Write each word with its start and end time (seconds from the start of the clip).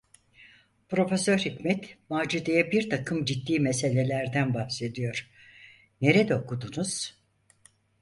Profesör 0.89 1.37
Hikmet, 1.37 1.97
Macide’ye 2.09 2.71
birtakım 2.71 3.25
ciddi 3.25 3.59
meselelerden 3.59 4.53
bahsediyor: 4.53 5.29
"Nerede 6.01 6.35
okudunuz?" 6.35 7.17